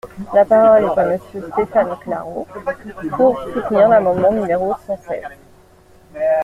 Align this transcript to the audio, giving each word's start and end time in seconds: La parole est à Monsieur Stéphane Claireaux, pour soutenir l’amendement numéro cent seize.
La 0.33 0.43
parole 0.43 0.85
est 0.95 0.99
à 0.99 1.05
Monsieur 1.05 1.47
Stéphane 1.53 1.95
Claireaux, 1.99 2.47
pour 3.15 3.39
soutenir 3.43 3.87
l’amendement 3.87 4.31
numéro 4.31 4.73
cent 4.87 4.97
seize. 4.97 5.37